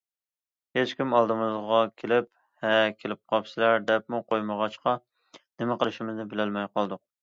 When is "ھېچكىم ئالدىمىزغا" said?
0.77-1.81